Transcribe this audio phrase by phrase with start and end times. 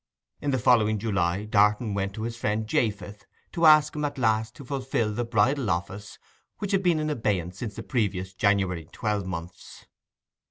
[0.41, 4.55] In the following July, Darton went to his friend Japheth to ask him at last
[4.55, 6.17] to fulfil the bridal office
[6.57, 9.85] which had been in abeyance since the previous January twelvemonths.